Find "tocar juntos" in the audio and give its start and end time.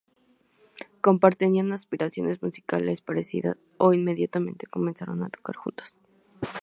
5.29-5.99